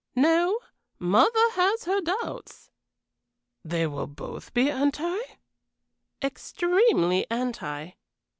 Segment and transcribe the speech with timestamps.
[0.15, 0.57] "No;
[0.97, 2.71] mother has her doubts."
[3.63, 5.19] "They will both be anti?"
[6.23, 7.91] "Extremely anti."